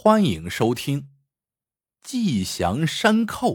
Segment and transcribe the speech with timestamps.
[0.00, 1.00] 欢迎收听
[2.04, 3.50] 《吉祥山寇》。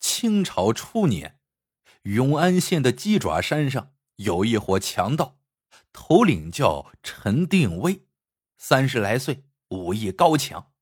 [0.00, 1.38] 清朝初年，
[2.04, 5.36] 永安县的鸡爪山上有一伙强盗，
[5.92, 8.06] 头领叫陈定威，
[8.56, 10.72] 三十来岁，武艺高强。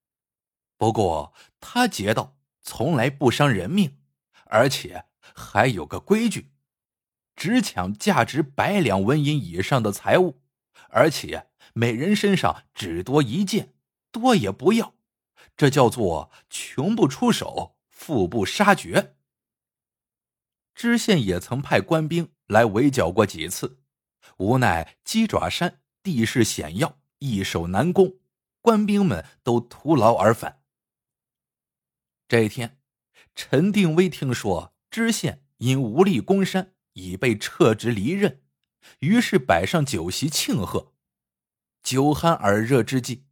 [0.76, 3.98] 不过他劫道从来不伤人命，
[4.44, 6.52] 而且还有个规矩，
[7.34, 10.40] 只抢价值百两纹银以上的财物，
[10.90, 11.50] 而且。
[11.74, 13.74] 每人身上只多一件，
[14.12, 14.94] 多也不要，
[15.56, 19.16] 这叫做穷不出手，富不杀绝。
[20.72, 23.80] 知县也曾派官兵来围剿过几次，
[24.36, 28.18] 无奈鸡爪山地势险要，易守难攻，
[28.60, 30.62] 官兵们都徒劳而返。
[32.28, 32.78] 这一天，
[33.34, 38.42] 陈定威听说知县因无力攻山，已被撤职离任，
[39.00, 40.93] 于是摆上酒席庆贺。
[41.84, 43.26] 酒酣耳热之际，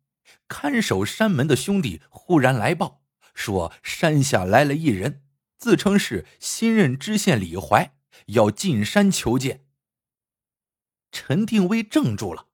[0.47, 3.03] 看守山门的兄弟忽然来报
[3.35, 5.25] 说，山下来了一人，
[5.57, 9.67] 自称是新任知县李怀，要进山求见。
[11.11, 12.49] 陈定威怔住了，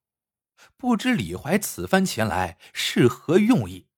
[0.77, 3.89] 不知李怀此番前来是何用意。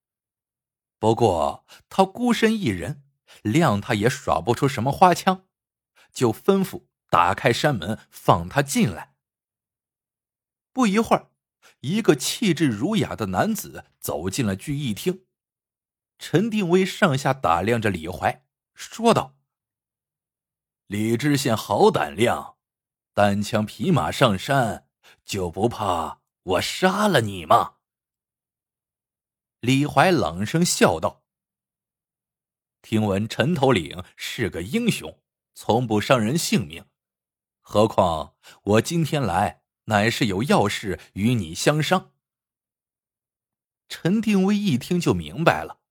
[0.97, 3.03] 不过他孤身一人，
[3.43, 5.45] 谅他也耍不出什么花枪，
[6.11, 9.15] 就吩咐打开山门，放他进来。
[10.73, 11.30] 不一会儿。
[11.81, 15.25] 一个气质儒雅的男子走进了聚义厅，
[16.19, 19.35] 陈定威上下打量着李怀，说道
[20.85, 22.57] ：“李知县好胆量，
[23.13, 24.87] 单枪匹马上山，
[25.25, 27.77] 就不怕我杀了你吗？”
[29.59, 31.23] 李怀冷声笑道
[32.83, 35.19] ：“听闻陈头领是个英雄，
[35.55, 36.85] 从不伤人性命，
[37.59, 39.60] 何况我今天来。”
[39.91, 42.13] 乃是有要事与你相商。
[43.89, 45.81] 陈定威一听就明白了，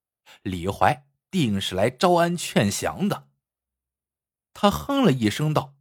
[0.43, 3.29] 李怀定是来招安劝降的。
[4.55, 5.77] 他哼了一声道：“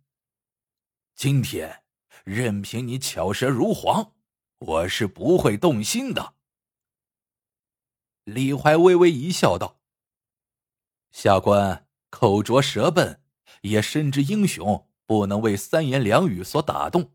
[1.16, 1.84] 今天
[2.26, 4.14] 任凭你巧舌如簧，
[4.58, 6.36] 我是不会动心的。”
[8.26, 9.80] 李怀微微一笑道
[11.12, 13.24] ：“下官口拙舌笨，
[13.62, 17.14] 也深知英雄不能为三言两语所打动。”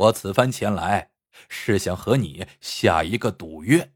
[0.00, 1.10] 我此番前来，
[1.50, 3.92] 是想和你下一个赌约。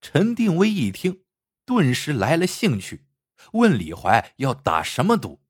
[0.00, 1.24] 陈定威一听，
[1.64, 3.06] 顿时来了兴趣，
[3.54, 5.40] 问李怀要打什么赌。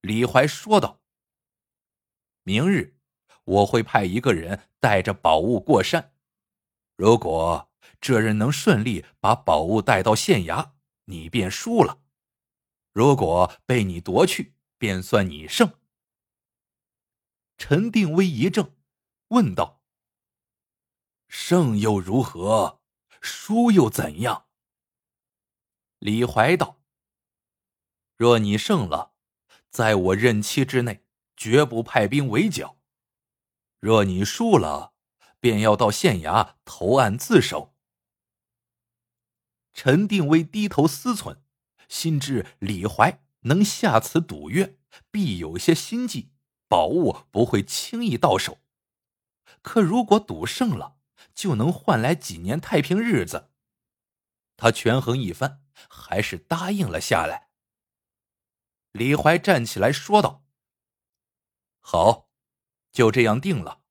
[0.00, 1.02] 李怀说道
[2.44, 2.96] ：“明日
[3.44, 6.14] 我会派一个人带着宝物过山，
[6.96, 7.70] 如果
[8.00, 10.70] 这人能顺利把宝物带到县衙，
[11.04, 12.00] 你便输了；
[12.94, 15.70] 如果被你夺去，便算你胜。”
[17.58, 18.74] 陈定威一怔，
[19.28, 19.82] 问道
[21.28, 22.80] ：“胜又如何？
[23.20, 24.46] 输又怎样？”
[25.98, 26.80] 李怀道
[28.16, 29.14] ：“若你胜了，
[29.70, 31.04] 在我任期之内，
[31.36, 32.76] 绝不派兵围剿；
[33.80, 34.92] 若你输了，
[35.40, 37.74] 便要到县衙投案自首。”
[39.72, 41.38] 陈定威低头思忖，
[41.88, 44.78] 心知李怀能下此赌约，
[45.10, 46.30] 必有些心计。
[46.68, 48.58] 宝物不会轻易到手，
[49.62, 50.98] 可如果赌胜了，
[51.34, 53.50] 就能换来几年太平日子。
[54.56, 57.50] 他权衡一番，还是答应了下来。
[58.92, 60.44] 李怀站起来说道
[61.80, 62.30] ：“好，
[62.90, 63.82] 就这样定了。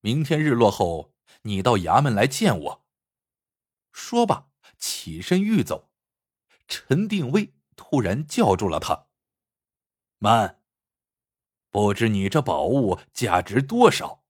[0.00, 1.12] 明天日落后，
[1.42, 2.86] 你到衙门来见我。”
[3.92, 5.90] 说罢，起身欲走。
[6.68, 9.08] 陈定威突然叫住了他
[10.18, 10.55] ：“慢。”
[11.76, 14.24] 不知你这宝物价值多少？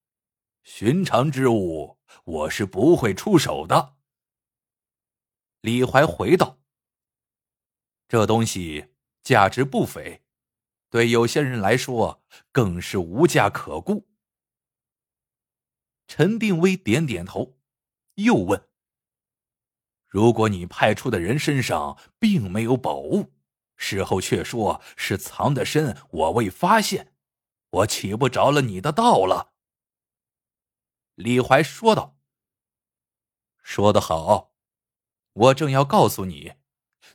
[0.65, 3.95] 寻常之物，我是不会出手的。
[5.61, 6.59] 李怀回道
[8.09, 8.89] ：“这东西
[9.23, 10.25] 价值不菲，
[10.91, 12.21] 对有些人来说
[12.51, 14.09] 更是无价可估。”
[16.09, 17.57] 陈定威点点头，
[18.17, 18.69] 又问
[20.09, 23.33] ：“如果你派出的人身上并没有宝物，
[23.77, 27.13] 事后却说是藏得深，我未发现。”
[27.71, 29.53] 我岂不着了你的道了？
[31.15, 32.17] 李怀说道
[33.63, 34.55] ：“说得好，
[35.33, 36.55] 我正要告诉你，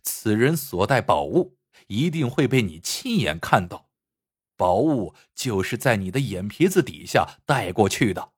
[0.02, 1.58] 此人所带宝物
[1.88, 3.90] 一定会被你亲眼看到，
[4.56, 8.34] 宝物就是在你的眼皮子底下带过去的。”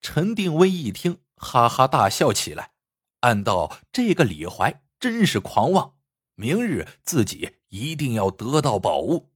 [0.00, 2.72] 陈定威一听，哈哈大笑起来，
[3.20, 5.96] 暗道：“这个李怀真是狂妄，
[6.34, 9.32] 明日自己一定要得到宝物。”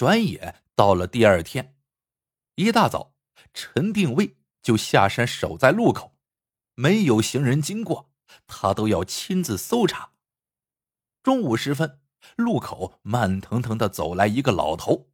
[0.00, 1.76] 转眼到了第二天，
[2.54, 3.12] 一大早，
[3.52, 6.16] 陈定威就下山守在路口，
[6.74, 8.10] 没有行人经过，
[8.46, 10.12] 他都要亲自搜查。
[11.22, 12.00] 中午时分，
[12.36, 15.10] 路口慢腾腾的走来一个老头。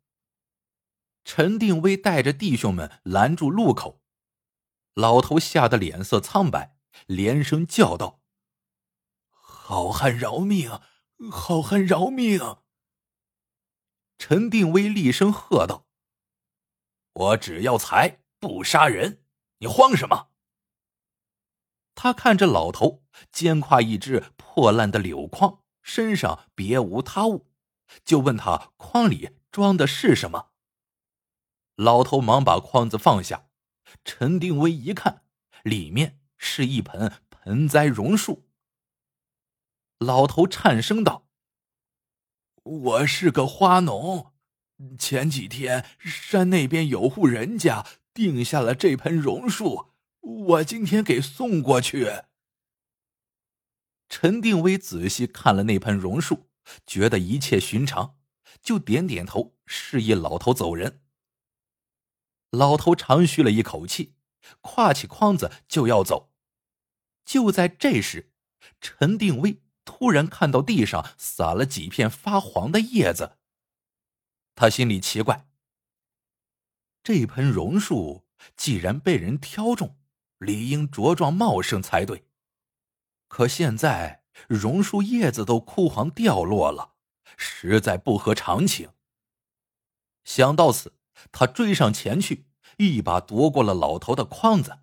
[1.24, 4.00] 陈定威带着弟兄们拦住路口，
[4.94, 6.78] 老头吓得脸色苍白，
[7.08, 8.20] 连声叫道
[9.26, 10.70] ：“好汉饶命！
[11.28, 12.58] 好汉饶命！”
[14.18, 15.86] 陈定威厉声喝道
[17.12, 19.22] ：“我只要财，不杀人，
[19.58, 20.30] 你慌什么？”
[21.94, 27.46] 他看着老头，肩挎一只破烂的柳筐，身上别无他物，
[28.04, 30.50] 就问他筐里装的是什么。
[31.74, 33.48] 老头忙把筐子放下，
[34.04, 35.24] 陈定威一看，
[35.62, 38.48] 里面是一盆盆栽榕树。
[39.98, 41.25] 老头颤声道
[42.66, 44.32] ：“我是个花农，
[44.98, 52.22] 前几天山那边有户人家定下了这盆榕树，我今天给送过去。”
[54.10, 56.48] 陈定威仔细看了那盆榕树，
[56.84, 58.16] 觉得一切寻常，
[58.60, 61.02] 就点点头，示意老头走人。
[62.50, 64.14] 老头长吁了一口气，
[64.60, 66.32] 挎起筐子就要走。
[67.24, 68.32] 就在这时，
[68.80, 73.38] 陈定威突然看到地上撒了几片发黄的叶子。
[74.54, 75.48] 他心里奇怪：
[77.02, 79.96] 这盆榕树既然被人挑中，
[80.36, 82.26] 理应茁壮茂盛才对。
[83.28, 86.96] 可现在榕树叶子都枯黄掉落了，
[87.38, 88.90] 实在不合常情。
[90.24, 90.92] 想到此。
[91.32, 92.46] 他追上前去，
[92.76, 94.80] 一把夺过了老头的筐子。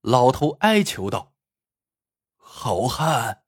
[0.00, 1.34] 老头哀求道
[2.34, 3.43] ：“好汉，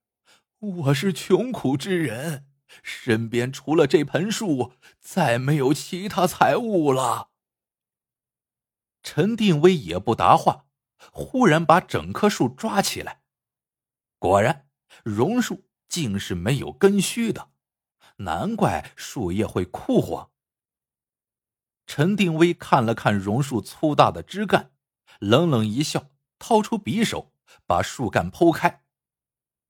[0.66, 2.48] 我是穷苦之人，
[2.82, 7.30] 身边除了这盆树，再没有其他财物了。”
[9.04, 10.66] 陈定威也不答话，
[11.12, 13.22] 忽然把整棵树抓起来，
[14.18, 14.68] 果然，
[15.04, 17.52] 榕树竟是没有根须的，
[18.16, 20.32] 难怪树叶会枯黄。
[21.86, 24.72] 陈定威看了看榕树粗大的枝干，
[25.20, 26.10] 冷冷一笑，
[26.40, 27.32] 掏出匕首，
[27.64, 28.82] 把树干剖开。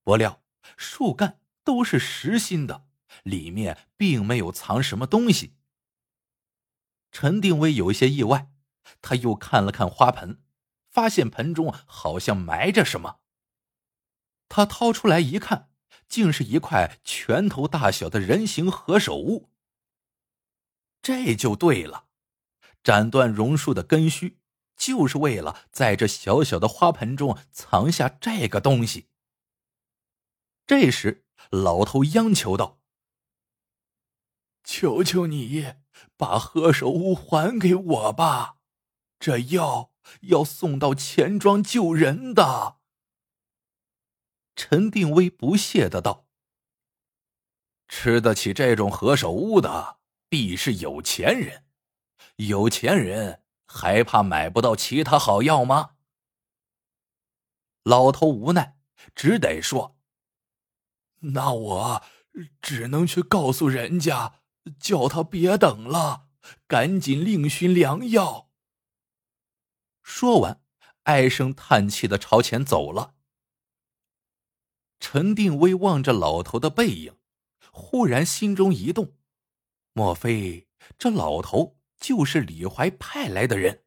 [0.03, 0.41] 不料
[0.77, 2.87] 树干都是实心的，
[3.23, 5.57] 里面并没有藏什么东西。
[7.11, 8.51] 陈定威有些意外，
[9.01, 10.43] 他又看了看花盆，
[10.91, 13.21] 发现盆中好像埋着什么。
[14.49, 15.71] 他掏出来一看，
[16.09, 19.51] 竟是一块拳头大小的人形何首乌。
[21.03, 22.07] 这就对了。
[22.85, 24.39] 斩断榕树的根须，
[24.77, 29.09] 就是为了在这小小的花盆中藏下这个东西。
[30.67, 32.81] 这时，老头央求道
[34.65, 35.75] ：“求求你，
[36.17, 38.57] 把何首乌还给我吧，
[39.21, 39.93] 这药
[40.23, 42.79] 要送到钱庄救人的。”
[44.57, 46.27] 陈定威不屑的道
[47.87, 51.65] ：“吃得起这种何首乌的，必是有钱人。”
[52.37, 55.97] 有钱人还怕买不到其他好药吗？
[57.83, 58.77] 老头无奈，
[59.15, 59.96] 只得说
[61.35, 62.03] ：“那我
[62.61, 64.41] 只能去告诉人家，
[64.79, 66.29] 叫他别等了，
[66.67, 68.51] 赶紧另寻良药。”
[70.03, 70.63] 说完，
[71.05, 73.15] 唉声叹气的朝前走了。
[75.01, 77.19] 陈定威望着老头的背影，
[77.71, 79.17] 忽然心中一动，
[79.93, 81.77] 莫非这老头？
[81.99, 83.85] 就是李怀派来的人，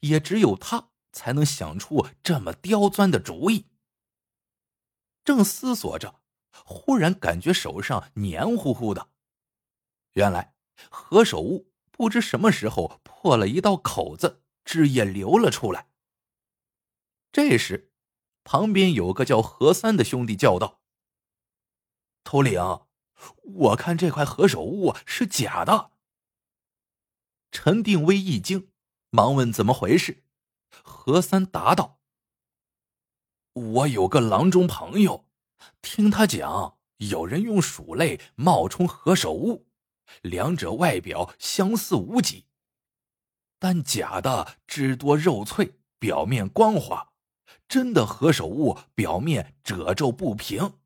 [0.00, 3.70] 也只有他才能想出这么刁钻的主意。
[5.24, 6.20] 正思索着，
[6.68, 9.08] 忽然感觉手上黏糊糊的，
[10.14, 10.56] 原来
[10.90, 15.88] 何首乌不知什么时候破了一道口子，汁液流了出来。
[17.30, 17.92] 这时，
[18.42, 20.80] 旁边有个叫何三的兄弟叫道
[22.24, 22.60] ：“头领，
[23.42, 25.92] 我看这块何首乌是假的。”
[27.52, 28.72] 陈定威一惊，
[29.10, 30.24] 忙问怎么回事。
[30.82, 32.00] 何三答道
[33.54, 35.25] ：“我有个郎中朋友，
[35.80, 39.66] 听他讲，有人用鼠类冒充何首乌，
[40.22, 42.46] 两者外表相似无几，
[43.58, 47.12] 但假的汁多肉脆，表面光滑；
[47.68, 50.78] 真的何首乌表面褶皱不平。”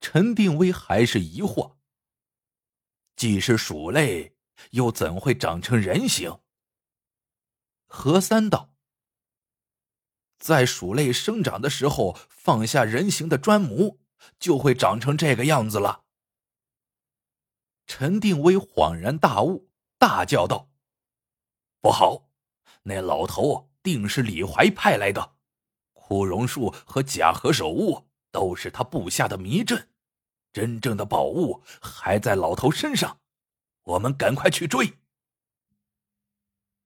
[0.00, 1.76] 陈定威还是疑惑
[3.16, 4.36] ：“既是鼠类。”
[4.72, 6.38] 又怎会长成人形？
[7.86, 8.74] 何三道，
[10.40, 13.98] 在鼠类生长的时候放下人形的砖模，
[14.38, 16.04] 就会长成这个样子了。
[17.86, 19.68] 陈定威恍然大悟，
[19.98, 20.70] 大叫道
[21.82, 22.30] ：“不好，
[22.84, 25.34] 那老头定是李怀派来的，
[25.92, 29.88] 枯榕树和假河手物都是他布下的迷阵，
[30.52, 33.20] 真正的宝物还在老头身上，
[33.82, 34.94] 我们赶快去追。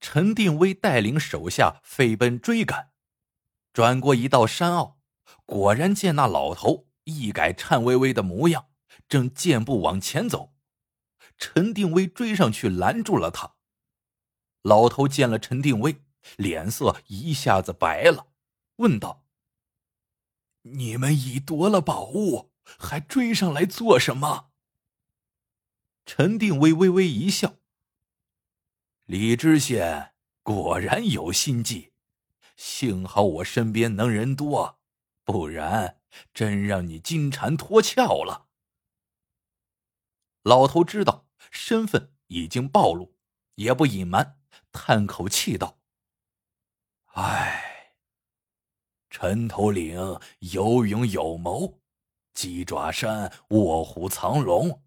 [0.01, 2.94] 陈定威带领手下飞奔追赶，
[3.75, 5.00] 转过一道山坳，
[5.45, 8.69] 果然见那老头一改颤巍巍的模样，
[9.09, 10.54] 正健步往前走。
[11.37, 13.57] 陈定威追上去拦住了他。
[14.62, 16.04] 老头见了陈定威，
[16.37, 18.28] 脸色一下子白了，
[18.76, 19.25] 问道
[20.62, 24.52] ：“你们已夺了宝物，还追上来做什么？”
[26.07, 27.57] 陈定威微微一笑
[29.07, 30.14] ：“李知县
[30.45, 31.94] 果然有心计，
[32.57, 34.79] 幸好我身边能人多，
[35.25, 36.01] 不然
[36.33, 38.49] 真让你金蝉脱壳了。”
[40.43, 43.17] 老头知道身份已经暴露，
[43.55, 44.41] 也不隐瞒。
[44.73, 45.79] 叹口气道
[47.15, 47.95] ：“唉，
[49.09, 51.81] 陈头领有勇有谋，
[52.33, 54.83] 鸡爪山卧虎藏龙，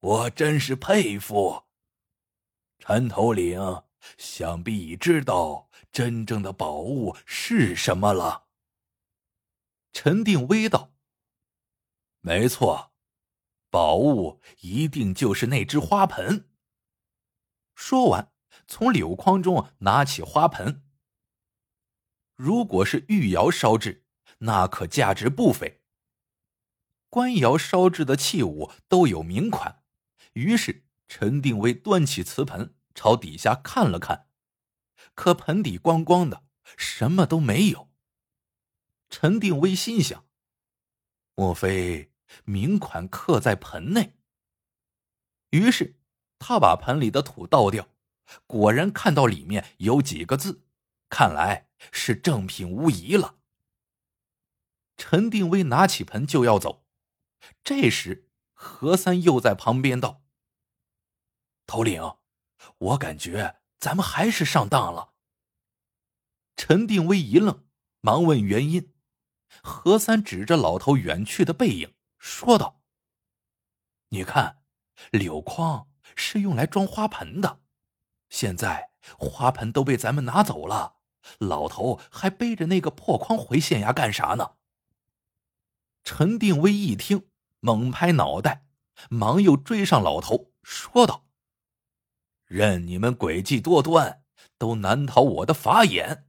[0.00, 1.64] 我真是佩服。
[2.78, 3.82] 陈头领
[4.16, 8.48] 想必已知道真正的宝物是什么了。”
[9.92, 10.92] 陈定威道
[12.20, 12.92] ：“没错，
[13.70, 16.48] 宝物一定就是那只花盆。”
[17.74, 18.28] 说完。
[18.66, 20.84] 从柳筐中拿起花盆。
[22.36, 24.04] 如果是玉窑烧制，
[24.38, 25.82] 那可价值不菲。
[27.08, 29.82] 官窑烧制的器物都有名款，
[30.34, 34.28] 于是陈定威端起瓷盆朝底下看了看，
[35.14, 36.44] 可盆底光光的，
[36.76, 37.90] 什么都没有。
[39.10, 40.24] 陈定威心想：
[41.34, 42.12] 莫非
[42.44, 44.16] 名款刻在盆内？
[45.50, 46.00] 于是
[46.38, 47.88] 他把盆里的土倒掉。
[48.46, 50.62] 果然看到里面有几个字，
[51.10, 53.36] 看来是正品无疑了。
[54.96, 56.86] 陈定威拿起盆就要走，
[57.62, 60.22] 这时何三又在旁边道
[61.66, 62.00] ：“头领，
[62.82, 65.12] 我感觉咱们还是上当了。”
[66.56, 67.64] 陈定威一愣，
[68.00, 68.92] 忙问原因。
[69.62, 72.80] 何三指着老头远去的背影说道
[74.08, 74.62] ：“你看，
[75.10, 77.60] 柳筐是用来装花盆的。”
[78.30, 80.96] 现在花盆都被咱们拿走了，
[81.38, 84.52] 老头还背着那个破筐回县衙干啥呢？
[86.02, 87.28] 陈定威一听，
[87.60, 88.66] 猛拍脑袋，
[89.10, 91.26] 忙又追上老头，说道
[92.52, 94.24] ：“任你们诡计多端，
[94.58, 96.28] 都难逃我的法眼，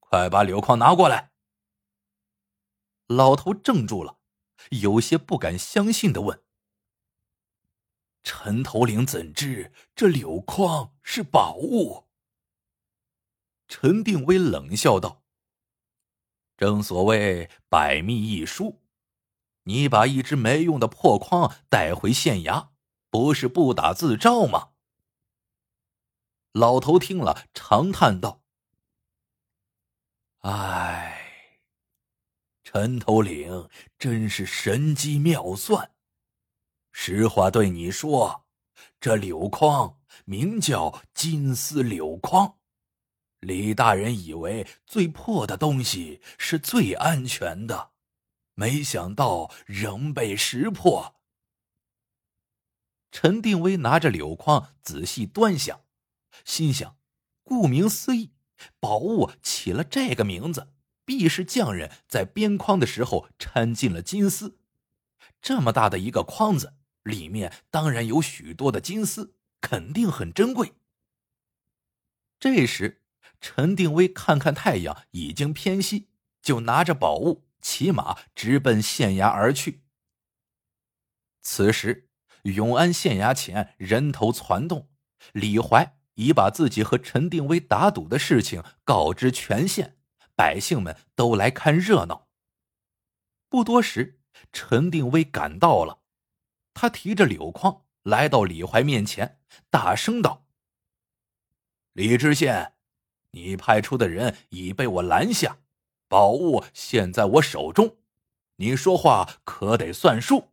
[0.00, 1.30] 快把柳筐拿过来！”
[3.06, 4.18] 老头怔住了，
[4.70, 6.42] 有些不敢相信的问。
[8.24, 12.08] 陈头领怎知这柳筐是宝物？
[13.68, 15.22] 陈定威冷笑道
[16.58, 18.82] ：“正所谓百密一疏，
[19.62, 22.70] 你把一只没用的破筐带回县衙，
[23.10, 24.72] 不是不打自招吗？”
[26.56, 28.40] 老头听了，长叹道
[30.40, 31.60] ：“唉，
[32.64, 35.90] 陈头领真是神机妙算。”
[36.92, 38.46] 实话对你说，
[38.98, 42.56] 这柳筐名叫金丝柳筐。
[43.40, 47.90] 李大人以为最破的东西是最安全的，
[48.54, 51.16] 没想到仍被识破。
[53.10, 55.82] 陈定威拿着柳筐仔细端详，
[56.44, 56.96] 心想：
[57.42, 58.32] 顾名思义，
[58.78, 60.72] 宝物起了这个名字，
[61.04, 64.58] 必是匠人在编筐的时候掺进了金丝。
[65.40, 66.74] 这么大的一个筐子。
[67.06, 70.72] 里面当然有许多的金丝，肯定很珍贵。
[72.40, 73.04] 这时，
[73.40, 76.08] 陈定威看看太阳已经偏西，
[76.42, 79.84] 就拿着宝物骑马直奔县衙而去。
[81.42, 82.08] 此时，
[82.42, 84.88] 永安县衙前人头攒动，
[85.32, 89.96] 李怀已把自己和陈定威打赌的事情告知全县，
[90.34, 92.28] 百姓们都来看热闹。
[93.48, 94.20] 不多时，
[94.52, 96.00] 陈定威赶到了。
[96.74, 100.46] 他提着柳筐来到李怀面前，大声道
[101.94, 102.74] ：“李知县，
[103.30, 105.58] 你派出的人已被我拦下，
[106.08, 107.96] 宝物现在我手中，
[108.56, 110.52] 你说话可得算数。”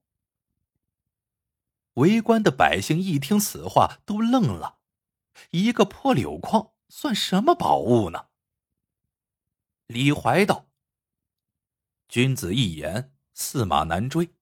[1.96, 4.80] 围观的百姓一听此话，都愣了：
[5.52, 8.28] 一个破柳筐算什么宝物呢？
[9.88, 10.68] 李怀道
[12.08, 14.34] ：“君子一言，驷马难追。”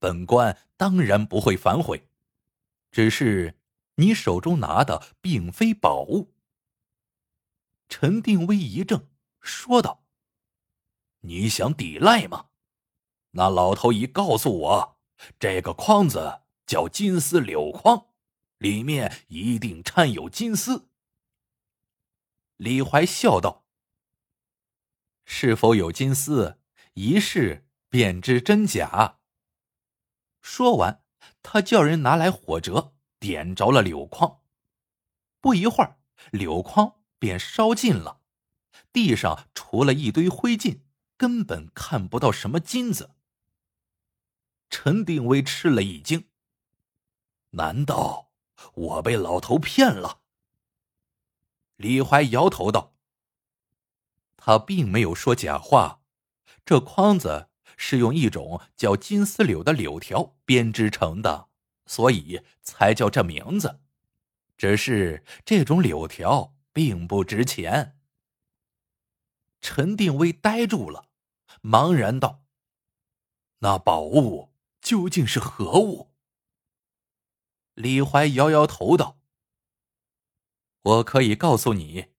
[0.00, 2.08] 本官当然不会反悔，
[2.90, 3.60] 只是
[3.96, 6.32] 你手中拿的并非宝物，
[7.86, 9.08] 陈定威一怔，
[9.42, 10.02] 说道
[11.20, 12.46] ：“你想抵赖吗？
[13.32, 14.98] 那老头已告诉我，
[15.38, 18.06] 这个筐子叫金丝柳筐，
[18.60, 20.90] 里面一定掺有金丝。”
[22.58, 23.64] 李怀笑道
[25.24, 26.60] ：“是否有金丝，
[26.92, 29.18] 一试便知真假。”
[30.42, 31.02] 说完，
[31.42, 34.42] 他叫人拿来火折，点着了柳筐。
[35.40, 35.98] 不一会儿，
[36.30, 38.20] 柳筐便烧尽了，
[38.92, 40.82] 地上除了一堆灰烬，
[41.16, 43.14] 根本看不到什么金子。
[44.68, 46.28] 陈定威吃了一惊
[47.52, 48.29] ：“难道
[48.74, 50.20] 我被老头骗了？”
[51.76, 52.94] 李怀摇头道
[54.36, 56.02] ：“他并没有说假话，
[56.64, 61.48] 这筐子是用一种叫金丝柳的柳条编织成的，
[61.86, 63.80] 所以才叫这名字。”
[64.58, 67.98] 只是这种柳条并不值钱。
[69.62, 71.08] 陈定威呆住了，
[71.62, 72.42] 茫然道
[73.60, 74.52] ：“那宝物
[74.82, 76.09] 究竟是何物？”
[77.80, 79.18] 李怀摇摇头道
[80.82, 82.12] ：“我可以告诉你，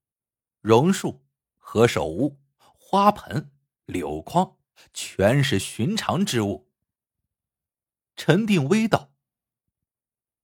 [0.62, 1.24] 榕树、
[1.58, 3.52] 何首乌、花盆、
[3.86, 4.58] 柳筐，
[4.92, 6.68] 全是寻常之物。”
[8.18, 9.14] 陈定威道：“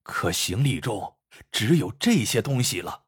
[0.03, 1.15] 可行李中……”
[1.51, 3.05] 只有这些东西了，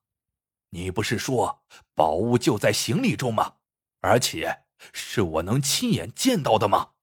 [0.70, 1.64] 你不是说
[1.96, 3.58] 宝物就在行李中吗？
[4.02, 6.94] 而且是我能亲眼见到的吗？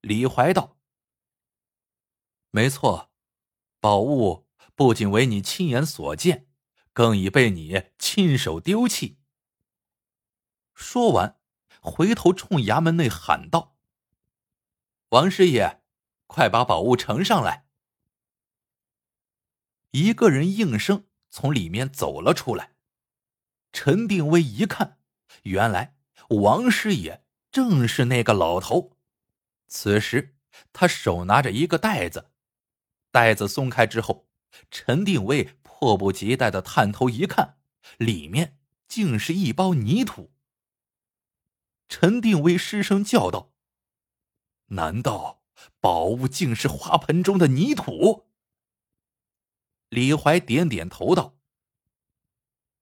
[0.00, 0.76] 李怀道
[2.50, 3.10] ：“没错，
[3.84, 6.46] 宝物不仅为你亲眼所见，
[6.94, 9.18] 更已被你亲手丢弃。”
[10.72, 11.38] 说完，
[11.82, 13.76] 回头冲衙门内喊道
[15.10, 15.82] ：“王师爷，
[16.26, 17.66] 快把宝物呈上来！”
[19.92, 22.76] 一个人应声从里面走了出来。
[23.70, 24.98] 陈定威一看，
[25.42, 25.94] 原来
[26.30, 28.96] 王师爷正是那个老头。
[29.68, 30.38] 此时
[30.72, 32.30] 他手拿着一个袋子，
[33.14, 34.26] 袋子松开之后，
[34.72, 37.58] 陈定威迫不及待的探头一看，
[37.96, 40.32] 里面竟是一包泥土。
[41.88, 43.52] 陈定威失声叫道
[44.74, 45.44] ：“难道
[45.78, 48.26] 宝物竟是花盆中的泥土？”
[49.90, 51.36] 李怀点点头道：“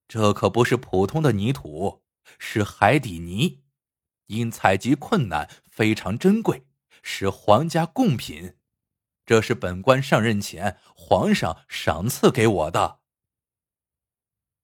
[0.08, 2.02] 这可不是普通的泥土，
[2.38, 3.62] 是海底泥，
[4.28, 6.64] 因采集困难，非常珍贵，
[7.02, 8.56] 是皇家贡品。
[9.24, 13.00] 这是本官上任前皇上赏赐给我的。”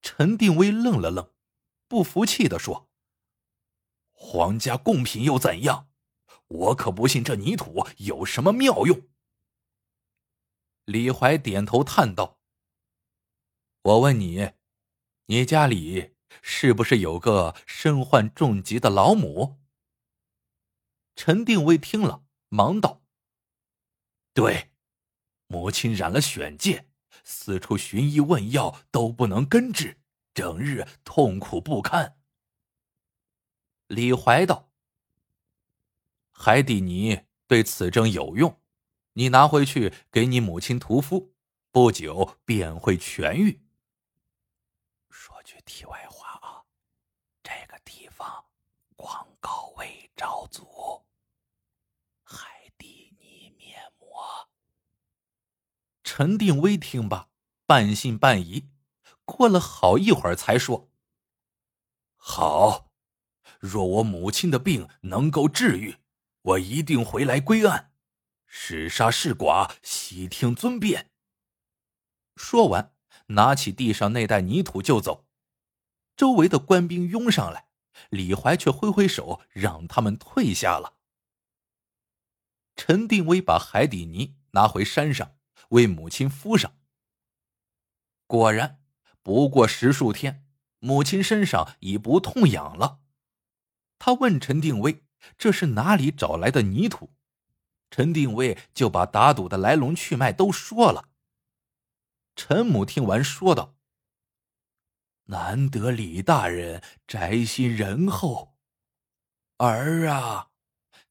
[0.03, 1.33] 陈定威愣了愣，
[1.89, 2.89] 不服气的说
[4.13, 5.89] ：“皇家贡品又怎样？
[6.47, 9.09] 我可不信这泥土有什么妙用。”
[10.87, 12.39] 李怀点头叹道。
[13.83, 14.53] 我问你，
[15.27, 19.59] 你家里是不是有个身患重疾的老母？
[21.17, 23.03] 陈定威听了，忙道
[24.39, 24.71] ：“对，
[25.49, 26.85] 母亲染了癣疥，
[27.25, 29.99] 四处寻医问药都不能根治，
[30.33, 32.21] 整日痛苦不堪。”
[33.89, 34.71] 李怀道
[36.31, 38.61] ：“海底泥对此症有用，
[39.15, 41.35] 你拿回去给你母亲涂敷，
[41.73, 43.61] 不久便会痊愈。”
[45.11, 46.63] 说句题外话啊，
[47.43, 48.45] 这个地方
[48.95, 50.65] 广告位招租，
[52.23, 54.09] 海底泥面膜。
[56.19, 57.29] 陈定威听罢，
[57.65, 58.71] 半信半疑，
[59.25, 60.91] 过了好一会儿才说
[62.19, 62.91] ：“好，
[63.61, 65.99] 若我母亲的病能够治愈，
[66.43, 67.93] 我一定回来归案，
[68.47, 71.13] 是杀是剐，悉听尊便。”
[72.35, 72.93] 说完，
[73.27, 75.29] 拿起地上那袋泥土就走。
[76.17, 77.69] 周围的官兵拥上来，
[78.11, 80.95] 李怀却挥挥手让他们退下了。
[82.75, 85.38] 陈定威把海底泥拿回山上，
[85.69, 86.77] 为母亲敷上。
[88.27, 88.83] 果然，
[89.23, 90.47] 不过十数天，
[90.79, 93.01] 母亲身上已不痛痒了。
[93.99, 95.05] 他问陈定威
[95.37, 97.11] ：“这是哪里找来的泥土？”
[97.91, 101.09] 陈定威就把打赌的来龙去脉都说了。
[102.37, 103.77] 陈母听完，说道。
[105.25, 108.57] 难得李大人宅心仁厚，
[109.57, 110.51] 儿啊，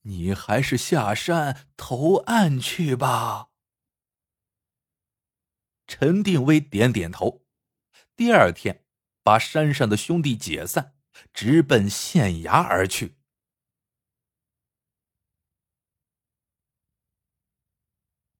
[0.03, 3.46] 你还是下山投案去吧。
[5.87, 7.45] 陈定威点点头，
[8.15, 8.85] 第二天
[9.23, 10.95] 把山上的兄弟解散，
[11.33, 13.15] 直奔县衙而去。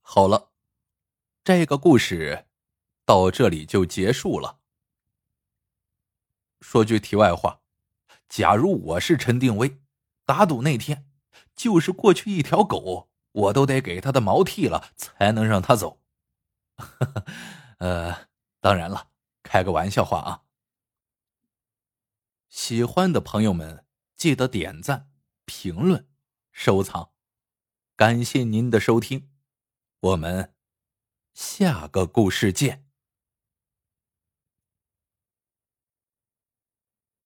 [0.02, 0.52] 好了，
[1.44, 2.48] 这个故事
[3.06, 4.60] 到这里就结束了。
[6.60, 7.62] 说句题外话，
[8.28, 9.80] 假如我是陈定威，
[10.26, 11.10] 打赌那天
[11.56, 16.02] 就是过去一条狗，我都得给他的毛剃了，才能让他走。
[17.80, 18.28] 呃，
[18.60, 19.10] 当然了，
[19.44, 20.44] 开个玩笑话啊。
[22.50, 23.86] 喜欢的朋友们，
[24.16, 25.10] 记得点赞、
[25.46, 26.08] 评论、
[26.52, 27.12] 收藏，
[27.96, 29.30] 感谢您的收听，
[30.00, 30.56] 我们
[31.34, 32.87] 下个故事见。